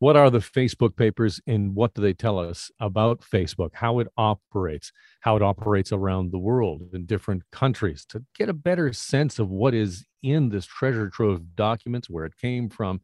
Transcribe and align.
What 0.00 0.16
are 0.16 0.30
the 0.30 0.38
Facebook 0.38 0.96
papers 0.96 1.42
and 1.46 1.74
what 1.74 1.92
do 1.92 2.00
they 2.00 2.14
tell 2.14 2.38
us 2.38 2.70
about 2.80 3.20
Facebook, 3.20 3.72
how 3.74 3.98
it 3.98 4.08
operates, 4.16 4.92
how 5.20 5.36
it 5.36 5.42
operates 5.42 5.92
around 5.92 6.32
the 6.32 6.38
world 6.38 6.84
in 6.94 7.04
different 7.04 7.42
countries 7.52 8.06
to 8.06 8.24
get 8.34 8.48
a 8.48 8.54
better 8.54 8.94
sense 8.94 9.38
of 9.38 9.50
what 9.50 9.74
is 9.74 10.06
in 10.22 10.48
this 10.48 10.64
treasure 10.64 11.10
trove 11.10 11.34
of 11.34 11.54
documents, 11.54 12.08
where 12.08 12.24
it 12.24 12.38
came 12.38 12.70
from, 12.70 13.02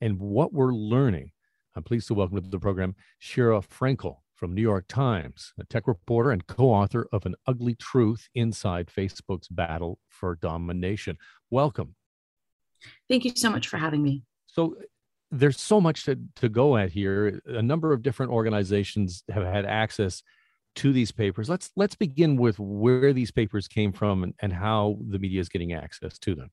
and 0.00 0.20
what 0.20 0.52
we're 0.52 0.72
learning. 0.72 1.32
I'm 1.74 1.82
pleased 1.82 2.06
to 2.08 2.14
welcome 2.14 2.40
to 2.40 2.48
the 2.48 2.60
program 2.60 2.94
Sheera 3.20 3.66
Frenkel 3.66 4.18
from 4.36 4.54
New 4.54 4.62
York 4.62 4.84
Times, 4.86 5.52
a 5.58 5.64
tech 5.64 5.88
reporter 5.88 6.30
and 6.30 6.46
co 6.46 6.66
author 6.66 7.08
of 7.10 7.26
An 7.26 7.34
Ugly 7.48 7.74
Truth 7.74 8.28
Inside 8.36 8.86
Facebook's 8.86 9.48
Battle 9.48 9.98
for 10.08 10.36
Domination. 10.36 11.18
Welcome. 11.50 11.96
Thank 13.08 13.24
you 13.24 13.32
so 13.34 13.50
much 13.50 13.66
for 13.66 13.78
having 13.78 14.04
me. 14.04 14.22
So, 14.46 14.76
there's 15.30 15.60
so 15.60 15.80
much 15.80 16.04
to, 16.04 16.18
to 16.36 16.48
go 16.48 16.76
at 16.76 16.90
here. 16.90 17.40
A 17.46 17.62
number 17.62 17.92
of 17.92 18.02
different 18.02 18.32
organizations 18.32 19.22
have 19.28 19.44
had 19.44 19.64
access 19.64 20.22
to 20.76 20.92
these 20.92 21.10
papers. 21.10 21.48
Let's 21.48 21.70
let's 21.76 21.94
begin 21.94 22.36
with 22.36 22.58
where 22.58 23.12
these 23.12 23.30
papers 23.30 23.66
came 23.66 23.92
from 23.92 24.22
and, 24.22 24.34
and 24.40 24.52
how 24.52 24.98
the 25.08 25.18
media 25.18 25.40
is 25.40 25.48
getting 25.48 25.72
access 25.72 26.18
to 26.18 26.34
them. 26.34 26.50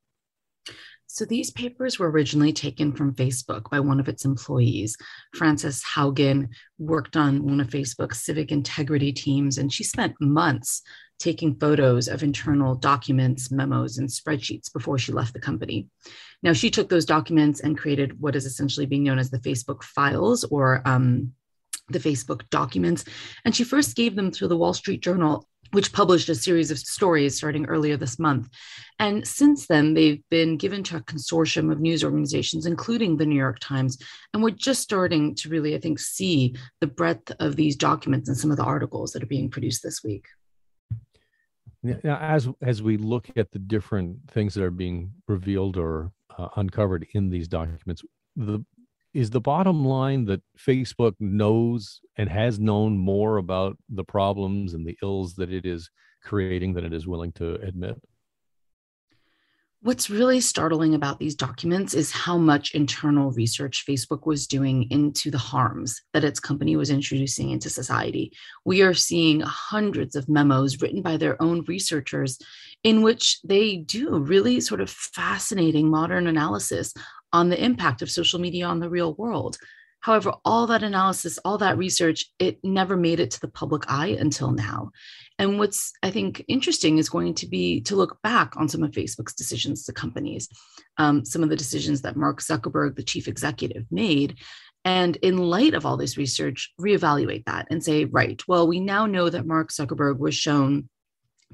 So 1.07 1.25
these 1.25 1.51
papers 1.51 1.99
were 1.99 2.09
originally 2.09 2.53
taken 2.53 2.91
from 2.91 3.13
Facebook 3.13 3.69
by 3.69 3.79
one 3.79 3.99
of 3.99 4.07
its 4.07 4.25
employees. 4.25 4.95
Frances 5.35 5.83
Haugen 5.83 6.47
worked 6.79 7.15
on 7.15 7.43
one 7.43 7.59
of 7.59 7.67
Facebook's 7.67 8.25
civic 8.25 8.51
integrity 8.51 9.11
teams, 9.11 9.57
and 9.57 9.71
she 9.71 9.83
spent 9.83 10.15
months 10.19 10.81
taking 11.23 11.55
photos 11.55 12.09
of 12.09 12.21
internal 12.21 12.75
documents, 12.75 13.49
memos, 13.49 13.97
and 13.97 14.09
spreadsheets 14.09 14.71
before 14.73 14.97
she 14.97 15.13
left 15.13 15.33
the 15.33 15.39
company. 15.39 15.87
Now, 16.41 16.51
she 16.51 16.69
took 16.69 16.89
those 16.89 17.05
documents 17.05 17.61
and 17.61 17.77
created 17.77 18.19
what 18.19 18.35
is 18.35 18.45
essentially 18.45 18.85
being 18.85 19.05
known 19.05 19.19
as 19.19 19.31
the 19.31 19.39
Facebook 19.39 19.83
files 19.83 20.43
or 20.43 20.81
um, 20.85 21.31
the 21.87 21.99
Facebook 21.99 22.41
documents. 22.49 23.05
And 23.45 23.55
she 23.55 23.63
first 23.63 23.95
gave 23.95 24.17
them 24.17 24.31
to 24.31 24.49
the 24.49 24.57
Wall 24.57 24.73
Street 24.73 25.01
Journal, 25.01 25.47
which 25.71 25.93
published 25.93 26.27
a 26.27 26.35
series 26.35 26.71
of 26.71 26.77
stories 26.77 27.37
starting 27.37 27.67
earlier 27.67 27.95
this 27.95 28.19
month. 28.19 28.49
And 28.99 29.25
since 29.25 29.65
then, 29.67 29.93
they've 29.93 30.21
been 30.29 30.57
given 30.57 30.83
to 30.83 30.97
a 30.97 31.01
consortium 31.01 31.71
of 31.71 31.79
news 31.79 32.03
organizations, 32.03 32.65
including 32.65 33.15
the 33.15 33.25
New 33.25 33.37
York 33.37 33.59
Times. 33.59 33.97
And 34.33 34.43
we're 34.43 34.49
just 34.49 34.81
starting 34.81 35.35
to 35.35 35.47
really, 35.47 35.73
I 35.73 35.79
think, 35.79 35.99
see 35.99 36.57
the 36.81 36.87
breadth 36.87 37.31
of 37.39 37.55
these 37.55 37.77
documents 37.77 38.27
and 38.27 38.37
some 38.37 38.51
of 38.51 38.57
the 38.57 38.65
articles 38.65 39.13
that 39.13 39.23
are 39.23 39.33
being 39.37 39.49
produced 39.49 39.83
this 39.83 40.03
week. 40.03 40.25
Now, 41.83 42.17
as 42.17 42.47
as 42.61 42.81
we 42.81 42.97
look 42.97 43.29
at 43.35 43.51
the 43.51 43.59
different 43.59 44.17
things 44.31 44.53
that 44.53 44.63
are 44.63 44.71
being 44.71 45.11
revealed 45.27 45.77
or 45.77 46.11
uh, 46.37 46.47
uncovered 46.55 47.05
in 47.13 47.29
these 47.29 47.47
documents, 47.47 48.03
the 48.35 48.63
is 49.13 49.29
the 49.29 49.41
bottom 49.41 49.85
line 49.85 50.25
that 50.25 50.41
Facebook 50.57 51.13
knows 51.19 52.01
and 52.17 52.29
has 52.29 52.59
known 52.59 52.97
more 52.97 53.37
about 53.37 53.77
the 53.89 54.03
problems 54.03 54.73
and 54.73 54.87
the 54.87 54.97
ills 55.03 55.35
that 55.35 55.51
it 55.51 55.65
is 55.65 55.89
creating 56.23 56.73
than 56.73 56.85
it 56.85 56.93
is 56.93 57.05
willing 57.05 57.31
to 57.33 57.55
admit. 57.55 58.01
What's 59.83 60.09
really 60.09 60.39
startling 60.39 60.95
about 60.95 61.19
these 61.19 61.35
documents 61.35 61.93
is 61.93 62.09
how 62.09 62.37
much 62.37 62.73
internal 62.73 63.31
research 63.31 63.83
Facebook 63.85 64.25
was 64.25 64.47
doing 64.47 64.87
into 64.91 65.29
the 65.29 65.37
harms 65.37 66.01
that 66.13 66.23
its 66.23 66.39
company 66.39 66.77
was 66.77 66.89
introducing 66.89 67.49
into 67.49 67.69
society. 67.69 68.31
We 68.63 68.81
are 68.81 68.93
seeing 68.93 69.41
hundreds 69.41 70.15
of 70.15 70.29
memos 70.29 70.81
written 70.81 71.01
by 71.01 71.17
their 71.17 71.35
own 71.41 71.65
researchers 71.67 72.39
in 72.85 73.01
which 73.01 73.41
they 73.43 73.75
do 73.75 74.19
really 74.19 74.61
sort 74.61 74.79
of 74.79 74.89
fascinating 74.89 75.89
modern 75.89 76.27
analysis 76.27 76.93
on 77.33 77.49
the 77.49 77.61
impact 77.61 78.01
of 78.01 78.09
social 78.09 78.39
media 78.39 78.65
on 78.65 78.79
the 78.79 78.89
real 78.89 79.15
world. 79.15 79.57
However, 80.03 80.33
all 80.43 80.67
that 80.67 80.83
analysis, 80.83 81.39
all 81.45 81.57
that 81.59 81.77
research, 81.77 82.25
it 82.37 82.59
never 82.61 82.97
made 82.97 83.21
it 83.21 83.31
to 83.31 83.39
the 83.39 83.47
public 83.47 83.83
eye 83.87 84.17
until 84.19 84.51
now. 84.51 84.91
And 85.39 85.57
what's, 85.57 85.93
I 86.03 86.11
think, 86.11 86.43
interesting 86.49 86.97
is 86.97 87.07
going 87.07 87.35
to 87.35 87.47
be 87.47 87.79
to 87.81 87.95
look 87.95 88.21
back 88.21 88.57
on 88.57 88.67
some 88.67 88.83
of 88.83 88.91
Facebook's 88.91 89.33
decisions 89.33 89.85
to 89.85 89.93
companies, 89.93 90.49
um, 90.97 91.23
some 91.23 91.41
of 91.41 91.49
the 91.49 91.55
decisions 91.55 92.01
that 92.01 92.17
Mark 92.17 92.41
Zuckerberg, 92.41 92.97
the 92.97 93.03
chief 93.03 93.29
executive, 93.29 93.85
made. 93.91 94.39
And 94.83 95.15
in 95.17 95.37
light 95.37 95.73
of 95.73 95.85
all 95.85 95.95
this 95.95 96.17
research, 96.17 96.73
reevaluate 96.79 97.45
that 97.45 97.67
and 97.71 97.81
say, 97.81 98.03
right, 98.03 98.41
well, 98.45 98.67
we 98.67 98.81
now 98.81 99.05
know 99.05 99.29
that 99.29 99.47
Mark 99.47 99.71
Zuckerberg 99.71 100.19
was 100.19 100.35
shown 100.35 100.89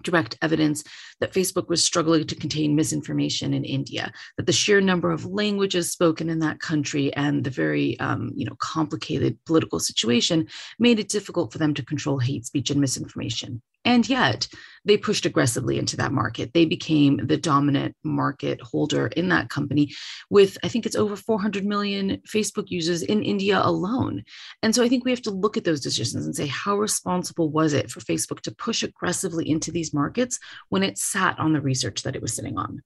direct 0.03 0.37
evidence 0.41 0.83
that 1.19 1.33
Facebook 1.33 1.69
was 1.69 1.83
struggling 1.83 2.25
to 2.27 2.35
contain 2.35 2.75
misinformation 2.75 3.53
in 3.53 3.63
India, 3.63 4.11
that 4.37 4.45
the 4.45 4.53
sheer 4.53 4.81
number 4.81 5.11
of 5.11 5.25
languages 5.25 5.91
spoken 5.91 6.29
in 6.29 6.39
that 6.39 6.59
country 6.59 7.13
and 7.13 7.43
the 7.43 7.49
very 7.49 7.99
um, 7.99 8.31
you 8.35 8.45
know, 8.45 8.55
complicated 8.59 9.37
political 9.45 9.79
situation 9.79 10.47
made 10.79 10.99
it 10.99 11.09
difficult 11.09 11.51
for 11.51 11.57
them 11.57 11.73
to 11.73 11.85
control 11.85 12.19
hate 12.19 12.45
speech 12.45 12.69
and 12.69 12.81
misinformation. 12.81 13.61
And 13.89 14.07
yet, 14.07 14.47
they 14.85 14.97
pushed 14.97 15.25
aggressively 15.25 15.79
into 15.79 15.97
that 15.97 16.11
market. 16.11 16.53
They 16.53 16.65
became 16.65 17.25
the 17.25 17.37
dominant 17.37 17.95
market 18.03 18.61
holder 18.61 19.07
in 19.07 19.29
that 19.29 19.49
company 19.49 19.93
with, 20.29 20.59
I 20.63 20.67
think 20.67 20.85
it's 20.85 20.95
over 20.95 21.15
400 21.15 21.65
million 21.65 22.21
Facebook 22.27 22.65
users 22.67 23.01
in 23.01 23.23
India 23.23 23.59
alone. 23.59 24.23
And 24.61 24.75
so 24.75 24.83
I 24.83 24.89
think 24.89 25.05
we 25.05 25.11
have 25.11 25.23
to 25.23 25.31
look 25.31 25.57
at 25.57 25.63
those 25.63 25.81
decisions 25.81 26.27
and 26.27 26.35
say, 26.35 26.45
how 26.45 26.77
responsible 26.77 27.49
was 27.49 27.73
it 27.73 27.89
for 27.89 27.99
Facebook 27.99 28.41
to 28.41 28.51
push 28.51 28.83
aggressively 28.83 29.49
into 29.49 29.71
these 29.71 29.91
markets 29.91 30.37
when 30.69 30.83
it 30.83 30.99
sat 30.99 31.39
on 31.39 31.53
the 31.53 31.61
research 31.61 32.03
that 32.03 32.15
it 32.15 32.21
was 32.21 32.35
sitting 32.35 32.59
on? 32.59 32.83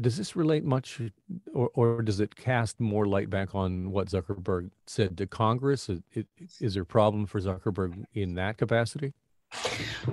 Does 0.00 0.16
this 0.16 0.36
relate 0.36 0.64
much 0.64 1.00
or, 1.54 1.70
or 1.74 2.02
does 2.02 2.20
it 2.20 2.36
cast 2.36 2.80
more 2.80 3.06
light 3.06 3.30
back 3.30 3.54
on 3.54 3.90
what 3.90 4.08
zuckerberg 4.08 4.70
said 4.86 5.16
to 5.18 5.26
congress? 5.26 5.88
Is, 5.88 6.00
is 6.60 6.74
there 6.74 6.82
a 6.82 6.86
problem 6.86 7.26
for 7.26 7.40
zuckerberg 7.40 8.04
in 8.12 8.34
that 8.34 8.58
capacity? 8.58 9.14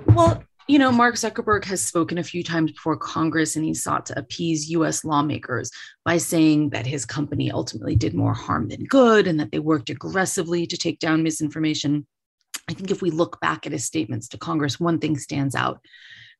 Well 0.06 0.42
you 0.68 0.78
know 0.78 0.92
mark 0.92 1.16
zuckerberg 1.16 1.64
has 1.64 1.84
spoken 1.84 2.18
a 2.18 2.24
few 2.24 2.42
times 2.42 2.72
before 2.72 2.96
congress 2.96 3.56
and 3.56 3.64
he 3.64 3.74
sought 3.74 4.06
to 4.06 4.18
appease 4.18 4.70
us 4.70 5.04
lawmakers 5.04 5.70
by 6.04 6.16
saying 6.16 6.70
that 6.70 6.86
his 6.86 7.04
company 7.04 7.50
ultimately 7.50 7.96
did 7.96 8.14
more 8.14 8.34
harm 8.34 8.68
than 8.68 8.84
good 8.84 9.26
and 9.26 9.40
that 9.40 9.50
they 9.50 9.58
worked 9.58 9.90
aggressively 9.90 10.66
to 10.66 10.76
take 10.76 10.98
down 10.98 11.22
misinformation. 11.22 12.06
I 12.68 12.74
think 12.74 12.90
if 12.90 13.02
we 13.02 13.10
look 13.10 13.40
back 13.40 13.66
at 13.66 13.72
his 13.72 13.84
statements 13.84 14.28
to 14.28 14.38
congress 14.38 14.78
one 14.78 14.98
thing 14.98 15.18
stands 15.18 15.54
out 15.54 15.80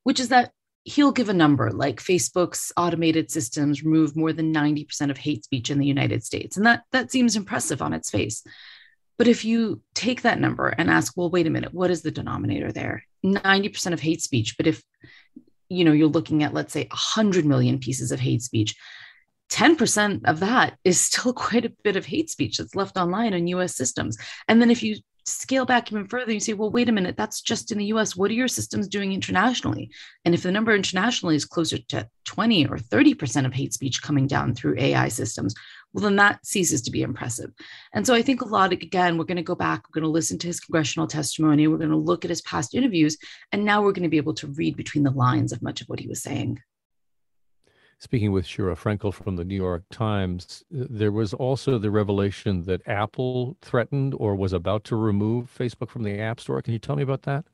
which 0.03 0.19
is 0.19 0.29
that 0.29 0.51
he'll 0.85 1.11
give 1.11 1.29
a 1.29 1.33
number 1.33 1.71
like 1.71 2.01
Facebook's 2.01 2.71
automated 2.75 3.31
systems 3.31 3.83
remove 3.83 4.15
more 4.15 4.33
than 4.33 4.53
90% 4.53 5.09
of 5.09 5.17
hate 5.17 5.45
speech 5.45 5.69
in 5.69 5.79
the 5.79 5.85
United 5.85 6.23
States. 6.23 6.57
And 6.57 6.65
that, 6.65 6.83
that 6.91 7.11
seems 7.11 7.35
impressive 7.35 7.81
on 7.81 7.93
its 7.93 8.09
face. 8.09 8.43
But 9.17 9.27
if 9.27 9.45
you 9.45 9.81
take 9.93 10.23
that 10.23 10.39
number 10.39 10.67
and 10.67 10.89
ask, 10.89 11.13
well, 11.15 11.29
wait 11.29 11.47
a 11.47 11.51
minute, 11.51 11.73
what 11.73 11.91
is 11.91 12.01
the 12.01 12.11
denominator 12.11 12.71
there? 12.71 13.05
90% 13.25 13.93
of 13.93 14.01
hate 14.01 14.21
speech. 14.21 14.57
But 14.57 14.67
if 14.67 14.83
you 15.69 15.85
know 15.85 15.91
you're 15.91 16.07
looking 16.07 16.43
at 16.43 16.53
let's 16.53 16.73
say 16.73 16.87
100 16.91 17.45
million 17.45 17.79
pieces 17.79 18.11
of 18.11 18.19
hate 18.19 18.43
speech 18.43 18.75
10% 19.49 20.21
of 20.25 20.39
that 20.39 20.77
is 20.83 20.99
still 20.99 21.33
quite 21.45 21.65
a 21.65 21.73
bit 21.83 21.95
of 21.95 22.05
hate 22.05 22.29
speech 22.29 22.57
that's 22.57 22.75
left 22.75 22.97
online 22.97 23.33
in 23.33 23.47
US 23.47 23.75
systems. 23.75 24.17
And 24.47 24.61
then 24.61 24.71
if 24.71 24.81
you 24.81 24.97
scale 25.25 25.65
back 25.65 25.91
even 25.91 26.07
further, 26.07 26.31
you 26.31 26.39
say, 26.39 26.53
well, 26.53 26.69
wait 26.69 26.89
a 26.89 26.91
minute, 26.91 27.15
that's 27.17 27.41
just 27.41 27.71
in 27.71 27.77
the 27.77 27.85
US. 27.85 28.15
What 28.15 28.31
are 28.31 28.35
your 28.35 28.47
systems 28.47 28.87
doing 28.87 29.13
internationally? 29.13 29.89
And 30.25 30.33
if 30.33 30.43
the 30.43 30.51
number 30.51 30.75
internationally 30.75 31.35
is 31.35 31.45
closer 31.45 31.77
to 31.77 32.07
20 32.25 32.67
or 32.67 32.77
30% 32.77 33.45
of 33.45 33.53
hate 33.53 33.73
speech 33.73 34.01
coming 34.01 34.27
down 34.27 34.53
through 34.53 34.79
AI 34.79 35.07
systems, 35.07 35.55
well, 35.93 36.03
then 36.03 36.15
that 36.15 36.45
ceases 36.45 36.81
to 36.81 36.91
be 36.91 37.03
impressive. 37.03 37.51
And 37.93 38.05
so 38.05 38.13
I 38.13 38.21
think 38.21 38.41
a 38.41 38.47
lot, 38.47 38.73
again, 38.73 39.17
we're 39.17 39.25
going 39.25 39.37
to 39.37 39.43
go 39.43 39.55
back, 39.55 39.83
we're 39.87 40.01
going 40.01 40.09
to 40.09 40.13
listen 40.13 40.39
to 40.39 40.47
his 40.47 40.59
congressional 40.59 41.07
testimony, 41.07 41.67
we're 41.67 41.77
going 41.77 41.89
to 41.89 41.97
look 41.97 42.25
at 42.25 42.29
his 42.29 42.41
past 42.41 42.73
interviews, 42.73 43.17
and 43.51 43.63
now 43.63 43.81
we're 43.81 43.91
going 43.91 44.03
to 44.03 44.09
be 44.09 44.17
able 44.17 44.33
to 44.35 44.47
read 44.47 44.75
between 44.75 45.03
the 45.03 45.11
lines 45.11 45.51
of 45.51 45.61
much 45.61 45.81
of 45.81 45.87
what 45.87 45.99
he 45.99 46.07
was 46.07 46.23
saying. 46.23 46.59
Speaking 48.03 48.33
with 48.33 48.45
Sheera 48.45 48.75
Frenkel 48.77 49.13
from 49.13 49.37
the 49.37 49.45
New 49.45 49.55
York 49.55 49.83
Times, 49.89 50.61
there 50.69 51.13
was 51.13 51.33
also 51.33 51.77
the 51.77 51.89
revelation 51.89 52.63
that 52.63 52.85
Apple 52.85 53.55
threatened 53.61 54.13
or 54.17 54.35
was 54.35 54.51
about 54.51 54.83
to 54.85 54.97
remove 54.97 55.49
Facebook 55.57 55.89
from 55.89 56.03
the 56.03 56.19
App 56.19 56.41
Store. 56.41 56.61
Can 56.61 56.73
you 56.73 56.79
tell 56.79 56.97
me 56.97 57.03
about 57.03 57.21
that? 57.21 57.45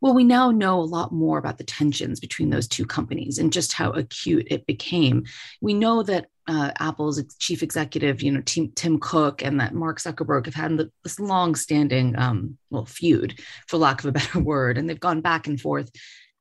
Well, 0.00 0.14
we 0.14 0.22
now 0.22 0.52
know 0.52 0.78
a 0.78 0.82
lot 0.82 1.10
more 1.10 1.36
about 1.36 1.58
the 1.58 1.64
tensions 1.64 2.20
between 2.20 2.50
those 2.50 2.68
two 2.68 2.86
companies 2.86 3.40
and 3.40 3.52
just 3.52 3.72
how 3.72 3.90
acute 3.90 4.46
it 4.52 4.66
became. 4.66 5.24
We 5.60 5.74
know 5.74 6.04
that 6.04 6.26
uh, 6.46 6.70
Apple's 6.78 7.20
chief 7.40 7.64
executive, 7.64 8.22
you 8.22 8.30
know, 8.30 8.42
Tim, 8.42 8.70
Tim, 8.76 9.00
Cook, 9.00 9.42
and 9.42 9.58
that 9.58 9.74
Mark 9.74 9.98
Zuckerberg 9.98 10.46
have 10.46 10.54
had 10.54 10.78
this 11.02 11.18
long-standing, 11.18 12.16
um, 12.16 12.56
well, 12.70 12.84
feud, 12.84 13.40
for 13.66 13.78
lack 13.78 13.98
of 13.98 14.06
a 14.06 14.12
better 14.12 14.38
word, 14.40 14.78
and 14.78 14.88
they've 14.88 15.00
gone 15.00 15.22
back 15.22 15.48
and 15.48 15.60
forth 15.60 15.90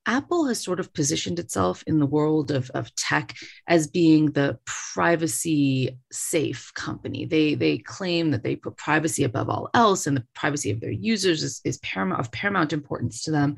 Apple 0.05 0.47
has 0.47 0.61
sort 0.61 0.79
of 0.79 0.93
positioned 0.93 1.37
itself 1.37 1.83
in 1.85 1.99
the 1.99 2.05
world 2.05 2.49
of, 2.49 2.71
of 2.71 2.93
tech 2.95 3.35
as 3.67 3.87
being 3.87 4.31
the 4.31 4.57
privacy 4.65 5.97
safe 6.11 6.71
company. 6.73 7.25
They, 7.25 7.53
they 7.53 7.77
claim 7.77 8.31
that 8.31 8.43
they 8.43 8.55
put 8.55 8.77
privacy 8.77 9.23
above 9.23 9.49
all 9.49 9.69
else, 9.73 10.07
and 10.07 10.17
the 10.17 10.25
privacy 10.33 10.71
of 10.71 10.81
their 10.81 10.91
users 10.91 11.43
is, 11.43 11.61
is 11.63 11.77
paramount, 11.79 12.19
of 12.19 12.31
paramount 12.31 12.73
importance 12.73 13.23
to 13.23 13.31
them. 13.31 13.57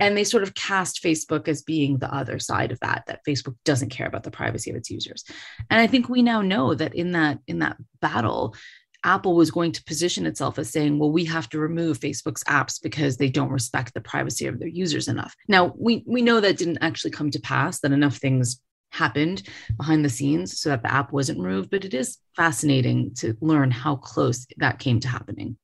And 0.00 0.16
they 0.16 0.24
sort 0.24 0.42
of 0.42 0.54
cast 0.54 1.02
Facebook 1.02 1.46
as 1.46 1.62
being 1.62 1.98
the 1.98 2.12
other 2.12 2.38
side 2.38 2.72
of 2.72 2.80
that, 2.80 3.04
that 3.06 3.24
Facebook 3.26 3.54
doesn't 3.64 3.90
care 3.90 4.06
about 4.06 4.24
the 4.24 4.30
privacy 4.30 4.70
of 4.70 4.76
its 4.76 4.90
users. 4.90 5.24
And 5.70 5.80
I 5.80 5.86
think 5.86 6.08
we 6.08 6.22
now 6.22 6.42
know 6.42 6.74
that 6.74 6.94
in 6.94 7.12
that 7.12 7.38
in 7.46 7.60
that 7.60 7.76
battle, 8.00 8.56
Apple 9.04 9.36
was 9.36 9.50
going 9.50 9.70
to 9.72 9.84
position 9.84 10.26
itself 10.26 10.58
as 10.58 10.70
saying, 10.70 10.98
well, 10.98 11.12
we 11.12 11.24
have 11.26 11.48
to 11.50 11.58
remove 11.58 12.00
Facebook's 12.00 12.42
apps 12.44 12.80
because 12.82 13.16
they 13.16 13.28
don't 13.28 13.50
respect 13.50 13.92
the 13.92 14.00
privacy 14.00 14.46
of 14.46 14.58
their 14.58 14.68
users 14.68 15.08
enough. 15.08 15.34
Now, 15.46 15.74
we, 15.76 16.02
we 16.06 16.22
know 16.22 16.40
that 16.40 16.56
didn't 16.56 16.78
actually 16.80 17.10
come 17.10 17.30
to 17.30 17.40
pass, 17.40 17.80
that 17.80 17.92
enough 17.92 18.16
things 18.16 18.60
happened 18.90 19.42
behind 19.76 20.04
the 20.04 20.10
scenes 20.10 20.58
so 20.58 20.70
that 20.70 20.82
the 20.82 20.92
app 20.92 21.12
wasn't 21.12 21.40
removed, 21.40 21.70
but 21.70 21.84
it 21.84 21.94
is 21.94 22.18
fascinating 22.34 23.12
to 23.16 23.36
learn 23.40 23.70
how 23.70 23.96
close 23.96 24.46
that 24.56 24.78
came 24.78 25.00
to 25.00 25.08
happening. 25.08 25.56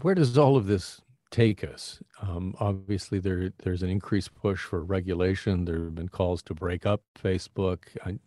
Where 0.00 0.14
does 0.14 0.38
all 0.38 0.56
of 0.56 0.66
this 0.66 1.00
take 1.30 1.64
us? 1.64 2.00
Um, 2.20 2.54
obviously, 2.60 3.18
there 3.18 3.52
there's 3.64 3.82
an 3.82 3.88
increased 3.88 4.34
push 4.34 4.60
for 4.60 4.84
regulation. 4.84 5.64
There 5.64 5.84
have 5.84 5.94
been 5.94 6.08
calls 6.08 6.42
to 6.44 6.54
break 6.54 6.86
up 6.86 7.02
Facebook. 7.18 7.78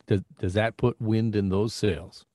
Does, 0.08 0.22
does 0.40 0.54
that 0.56 0.76
put 0.76 1.00
wind 1.00 1.36
in 1.36 1.50
those 1.50 1.74
sails? 1.74 2.26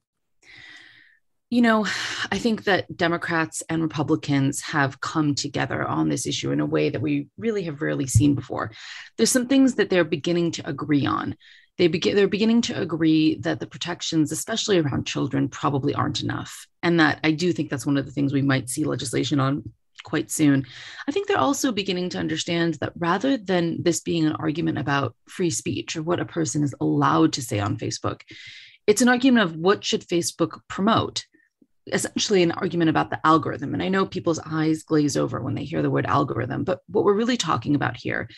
You 1.50 1.61
know, 1.61 1.85
I 2.32 2.38
think 2.38 2.64
that 2.64 2.97
Democrats 2.97 3.62
and 3.69 3.82
Republicans 3.82 4.62
have 4.62 5.00
come 5.00 5.35
together 5.35 5.85
on 5.85 6.08
this 6.08 6.26
issue 6.26 6.52
in 6.52 6.61
a 6.61 6.67
way 6.67 6.88
that 6.88 7.02
we 7.02 7.26
really 7.37 7.64
have 7.64 7.82
rarely 7.82 8.06
seen 8.06 8.35
before. 8.35 8.70
There's 9.17 9.31
some 9.31 9.49
things 9.49 9.75
that 9.75 9.91
they're 9.91 10.05
beginning 10.05 10.52
to 10.52 10.69
agree 10.69 11.05
on. 11.05 11.37
They 11.76 11.88
begin, 11.88 12.14
they're 12.14 12.29
beginning 12.29 12.62
to 12.62 12.81
agree 12.81 13.37
that 13.37 13.58
the 13.58 13.67
protections, 13.67 14.32
especially 14.32 14.79
around 14.79 15.06
children, 15.06 15.49
probably 15.49 15.94
aren't 15.94 16.23
enough. 16.23 16.67
And 16.82 17.00
that 17.00 17.20
I 17.25 17.32
do 17.32 17.52
think 17.52 17.70
that's 17.70 17.87
one 17.87 17.97
of 17.97 18.06
the 18.06 18.12
things 18.12 18.32
we 18.32 18.43
might 18.43 18.69
see 18.69 18.85
legislation 18.85 19.41
on 19.41 19.73
quite 20.02 20.31
soon. 20.31 20.67
I 21.08 21.12
think 21.12 21.26
they're 21.26 21.38
also 21.38 21.73
beginning 21.73 22.11
to 22.11 22.19
understand 22.19 22.75
that 22.75 22.93
rather 22.99 23.37
than 23.37 23.82
this 23.82 24.00
being 24.00 24.26
an 24.26 24.32
argument 24.32 24.79
about 24.79 25.14
free 25.26 25.50
speech 25.50 25.97
or 25.97 26.02
what 26.02 26.20
a 26.20 26.25
person 26.25 26.62
is 26.62 26.75
allowed 26.81 27.35
to 27.35 27.43
say 27.43 27.61
on 27.61 27.76
Facebook, 27.76 28.23
it's 28.87 29.02
an 29.02 29.08
argument 29.08 29.44
of 29.44 29.56
what 29.56 29.85
should 29.85 30.06
Facebook 30.06 30.61
promote 30.69 31.26
essentially 31.87 32.43
an 32.43 32.53
argument 32.53 32.91
about 32.91 33.11
the 33.11 33.25
algorithm. 33.25 33.75
And 33.75 33.82
I 33.82 33.88
know 33.88 34.06
people's 34.06 34.41
eyes 34.44 34.82
glaze 34.82 35.17
over 35.17 35.41
when 35.41 35.55
they 35.55 35.65
hear 35.65 35.82
the 35.82 35.91
word 35.91 36.06
algorithm, 36.06 36.65
but 36.65 36.81
what 36.88 37.05
we're 37.05 37.15
really 37.15 37.37
talking 37.37 37.75
about 37.75 37.97
here 37.97 38.29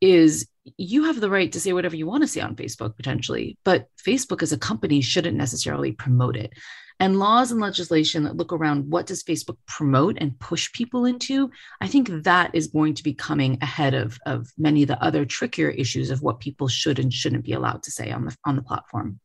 is 0.00 0.48
you 0.76 1.04
have 1.04 1.20
the 1.20 1.30
right 1.30 1.52
to 1.52 1.60
say 1.60 1.72
whatever 1.72 1.96
you 1.96 2.06
want 2.06 2.22
to 2.22 2.28
say 2.28 2.40
on 2.40 2.56
Facebook 2.56 2.96
potentially, 2.96 3.58
but 3.64 3.86
Facebook 4.02 4.42
as 4.42 4.52
a 4.52 4.58
company 4.58 5.00
shouldn't 5.00 5.36
necessarily 5.36 5.92
promote 5.92 6.36
it. 6.36 6.52
And 7.00 7.18
laws 7.18 7.50
and 7.50 7.60
legislation 7.60 8.24
that 8.24 8.36
look 8.36 8.52
around 8.52 8.90
what 8.90 9.06
does 9.06 9.24
Facebook 9.24 9.56
promote 9.66 10.18
and 10.20 10.38
push 10.38 10.70
people 10.72 11.06
into, 11.06 11.50
I 11.80 11.88
think 11.88 12.10
that 12.24 12.50
is 12.54 12.66
going 12.66 12.92
to 12.94 13.02
be 13.02 13.14
coming 13.14 13.56
ahead 13.62 13.94
of, 13.94 14.18
of 14.26 14.48
many 14.58 14.82
of 14.82 14.88
the 14.88 15.02
other 15.02 15.24
trickier 15.24 15.70
issues 15.70 16.10
of 16.10 16.20
what 16.20 16.40
people 16.40 16.68
should 16.68 16.98
and 16.98 17.12
shouldn't 17.12 17.44
be 17.44 17.54
allowed 17.54 17.82
to 17.84 17.90
say 17.90 18.10
on 18.10 18.26
the 18.26 18.36
on 18.44 18.56
the 18.56 18.62
platform. 18.62 19.18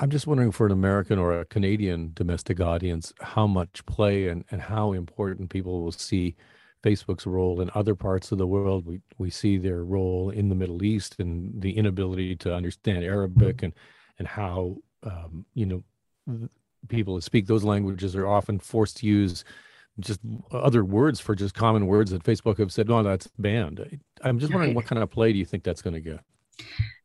I'm 0.00 0.10
just 0.10 0.26
wondering 0.26 0.50
for 0.50 0.64
an 0.64 0.72
American 0.72 1.18
or 1.18 1.38
a 1.38 1.44
Canadian 1.44 2.12
domestic 2.14 2.58
audience, 2.58 3.12
how 3.20 3.46
much 3.46 3.84
play 3.84 4.28
and, 4.28 4.44
and 4.50 4.62
how 4.62 4.92
important 4.92 5.50
people 5.50 5.82
will 5.82 5.92
see 5.92 6.36
Facebook's 6.82 7.26
role 7.26 7.60
in 7.60 7.70
other 7.74 7.94
parts 7.94 8.32
of 8.32 8.38
the 8.38 8.46
world. 8.46 8.86
We 8.86 9.00
we 9.18 9.28
see 9.28 9.58
their 9.58 9.84
role 9.84 10.30
in 10.30 10.48
the 10.48 10.54
Middle 10.54 10.82
East 10.82 11.16
and 11.18 11.60
the 11.60 11.76
inability 11.76 12.34
to 12.36 12.54
understand 12.54 13.04
Arabic 13.04 13.62
and 13.62 13.74
and 14.18 14.26
how 14.26 14.78
um, 15.02 15.44
you 15.52 15.66
know 15.66 16.48
people 16.88 17.14
who 17.14 17.20
speak 17.20 17.46
those 17.46 17.64
languages 17.64 18.16
are 18.16 18.26
often 18.26 18.58
forced 18.58 18.96
to 18.98 19.06
use 19.06 19.44
just 19.98 20.20
other 20.50 20.82
words 20.82 21.20
for 21.20 21.34
just 21.34 21.54
common 21.54 21.86
words 21.86 22.10
that 22.10 22.22
Facebook 22.22 22.56
have 22.56 22.72
said, 22.72 22.88
no, 22.88 23.02
that's 23.02 23.28
banned. 23.38 24.00
I'm 24.22 24.38
just 24.38 24.52
wondering 24.52 24.74
what 24.74 24.86
kind 24.86 25.02
of 25.02 25.10
play 25.10 25.32
do 25.32 25.38
you 25.38 25.44
think 25.44 25.62
that's 25.62 25.82
going 25.82 25.94
to 25.94 26.00
get? 26.00 26.20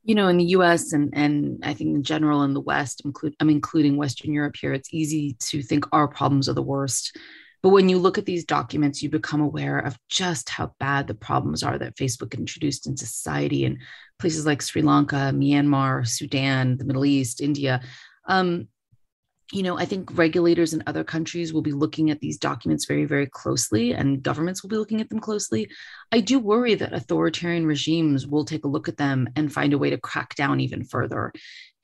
You 0.05 0.15
know, 0.15 0.27
in 0.27 0.37
the 0.37 0.45
U.S. 0.45 0.93
and 0.93 1.09
and 1.13 1.59
I 1.63 1.73
think 1.73 1.95
in 1.95 2.03
general 2.03 2.43
in 2.43 2.53
the 2.53 2.61
West, 2.61 3.01
include 3.03 3.35
I'm 3.39 3.49
including 3.49 3.97
Western 3.97 4.31
Europe 4.33 4.55
here. 4.55 4.71
It's 4.71 4.93
easy 4.93 5.35
to 5.47 5.61
think 5.61 5.85
our 5.91 6.07
problems 6.07 6.47
are 6.47 6.53
the 6.53 6.61
worst, 6.61 7.17
but 7.63 7.69
when 7.69 7.89
you 7.89 7.97
look 7.97 8.19
at 8.19 8.25
these 8.25 8.45
documents, 8.45 9.01
you 9.01 9.09
become 9.09 9.41
aware 9.41 9.79
of 9.79 9.97
just 10.07 10.49
how 10.49 10.73
bad 10.79 11.07
the 11.07 11.15
problems 11.15 11.63
are 11.63 11.79
that 11.79 11.97
Facebook 11.97 12.37
introduced 12.37 12.85
into 12.85 13.07
society 13.07 13.65
in 13.65 13.79
places 14.19 14.45
like 14.45 14.61
Sri 14.61 14.83
Lanka, 14.83 15.31
Myanmar, 15.33 16.07
Sudan, 16.07 16.77
the 16.77 16.85
Middle 16.85 17.05
East, 17.05 17.41
India. 17.41 17.81
Um, 18.27 18.67
you 19.51 19.61
know, 19.61 19.77
I 19.77 19.85
think 19.85 20.17
regulators 20.17 20.73
in 20.73 20.83
other 20.87 21.03
countries 21.03 21.53
will 21.53 21.61
be 21.61 21.71
looking 21.71 22.09
at 22.09 22.19
these 22.19 22.37
documents 22.37 22.85
very, 22.85 23.05
very 23.05 23.27
closely, 23.27 23.93
and 23.93 24.23
governments 24.23 24.63
will 24.63 24.69
be 24.69 24.77
looking 24.77 25.01
at 25.01 25.09
them 25.09 25.19
closely. 25.19 25.69
I 26.11 26.21
do 26.21 26.39
worry 26.39 26.75
that 26.75 26.93
authoritarian 26.93 27.65
regimes 27.65 28.25
will 28.25 28.45
take 28.45 28.65
a 28.65 28.69
look 28.69 28.87
at 28.87 28.97
them 28.97 29.29
and 29.35 29.53
find 29.53 29.73
a 29.73 29.77
way 29.77 29.91
to 29.91 29.97
crack 29.97 30.35
down 30.35 30.61
even 30.61 30.83
further. 30.83 31.31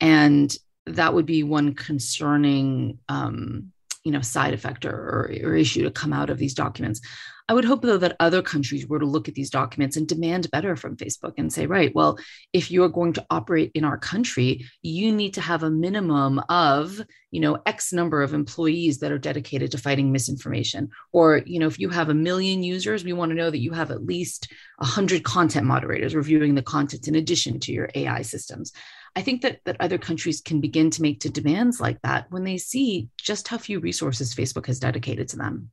And 0.00 0.54
that 0.86 1.14
would 1.14 1.26
be 1.26 1.44
one 1.44 1.74
concerning 1.74 2.98
um, 3.08 3.72
you 4.04 4.12
know 4.12 4.20
side 4.20 4.54
effect 4.54 4.84
or, 4.84 5.30
or, 5.42 5.54
issue 5.54 5.82
to 5.84 5.90
come 5.90 6.12
out 6.12 6.30
of 6.30 6.38
these 6.38 6.54
documents. 6.54 7.00
I 7.48 7.54
would 7.54 7.64
hope 7.64 7.82
though 7.82 7.98
that 7.98 8.16
other 8.20 8.40
countries 8.40 8.86
were 8.86 9.00
to 9.00 9.06
look 9.06 9.28
at 9.28 9.34
these 9.34 9.50
documents 9.50 9.96
and 9.96 10.06
demand 10.06 10.50
better 10.50 10.76
from 10.76 10.96
facebook 10.96 11.34
and 11.38 11.52
say 11.52 11.66
right 11.66 11.92
well 11.94 12.18
if 12.52 12.70
you're 12.70 12.88
going 12.88 13.12
to 13.14 13.26
operate 13.30 13.72
in 13.74 13.84
our 13.84 13.98
country 13.98 14.64
you 14.80 15.12
need 15.12 15.34
to 15.34 15.40
have 15.40 15.62
a 15.62 15.70
minimum 15.70 16.40
of 16.48 17.00
you 17.30 17.40
know 17.40 17.58
x 17.66 17.92
number 17.92 18.22
of 18.22 18.32
employees 18.32 18.98
that 19.00 19.10
are 19.10 19.18
dedicated 19.18 19.72
to 19.72 19.78
fighting 19.78 20.12
misinformation. 20.12 20.90
Or 21.12 21.42
you 21.44 21.58
know 21.58 21.66
if 21.66 21.78
you 21.78 21.88
have 21.90 22.08
a 22.08 22.14
million 22.14 22.62
users 22.62 23.04
we 23.04 23.12
want 23.12 23.30
to 23.30 23.36
know 23.36 23.50
that 23.50 23.60
you 23.60 23.72
have 23.72 23.90
at 23.90 24.06
least 24.06 24.52
100 24.78 25.24
content 25.24 25.66
moderators 25.66 26.14
reviewing 26.14 26.54
the 26.54 26.62
content 26.62 27.08
in 27.08 27.14
addition 27.14 27.60
to 27.60 27.72
your 27.72 27.88
ai 27.94 28.22
systems 28.22 28.72
I 29.14 29.22
think 29.22 29.42
that 29.42 29.60
that 29.64 29.76
other 29.80 29.98
countries 29.98 30.40
can 30.40 30.60
begin 30.60 30.90
to 30.90 31.02
make 31.02 31.20
to 31.20 31.30
demands 31.30 31.80
like 31.80 32.00
that 32.02 32.30
when 32.30 32.44
they 32.44 32.56
see 32.56 33.08
just 33.18 33.48
how 33.48 33.58
few 33.58 33.78
resources 33.78 34.34
Facebook 34.34 34.66
has 34.66 34.80
dedicated 34.80 35.28
to 35.28 35.36
them. 35.36 35.70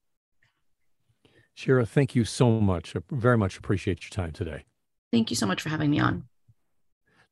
Sheera, 1.57 1.87
thank 1.87 2.15
you 2.15 2.25
so 2.25 2.59
much. 2.61 2.95
I 2.95 2.99
very 3.11 3.37
much 3.37 3.57
appreciate 3.57 4.03
your 4.03 4.11
time 4.11 4.31
today. 4.31 4.63
Thank 5.11 5.29
you 5.29 5.35
so 5.35 5.45
much 5.45 5.61
for 5.61 5.69
having 5.69 5.91
me 5.91 5.99
on. 5.99 6.23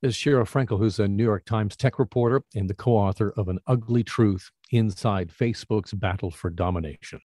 This 0.02 0.16
is 0.16 0.18
Sheera 0.18 0.44
Frenkel, 0.44 0.78
who's 0.78 1.00
a 1.00 1.08
New 1.08 1.24
York 1.24 1.46
Times 1.46 1.76
tech 1.76 1.98
reporter 1.98 2.42
and 2.54 2.70
the 2.70 2.74
co 2.74 2.92
author 2.92 3.34
of 3.36 3.48
An 3.48 3.60
Ugly 3.68 4.04
Truth 4.04 4.52
Inside 4.72 5.30
Facebook's 5.30 5.94
Battle 5.94 6.30
for 6.30 6.50
Domination. 6.50 7.20